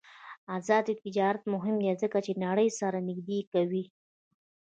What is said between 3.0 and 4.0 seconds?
نږدې کوي.